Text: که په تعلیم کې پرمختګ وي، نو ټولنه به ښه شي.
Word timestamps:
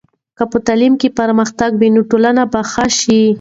که 0.37 0.43
په 0.51 0.57
تعلیم 0.67 0.93
کې 1.01 1.09
پرمختګ 1.19 1.71
وي، 1.77 1.89
نو 1.95 2.01
ټولنه 2.11 2.43
به 2.51 2.61
ښه 2.71 2.85
شي. 2.99 3.21